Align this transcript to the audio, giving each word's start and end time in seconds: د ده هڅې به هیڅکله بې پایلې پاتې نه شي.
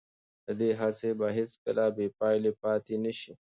د 0.45 0.47
ده 0.59 0.69
هڅې 0.79 1.09
به 1.19 1.27
هیڅکله 1.37 1.85
بې 1.95 2.07
پایلې 2.19 2.51
پاتې 2.61 2.95
نه 3.03 3.11
شي. 3.19 3.29